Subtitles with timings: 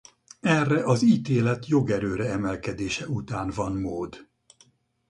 [0.39, 4.27] Erre az ítélet jogerőre emelkedése után van mód.